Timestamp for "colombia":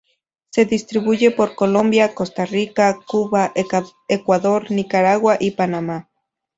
1.53-2.15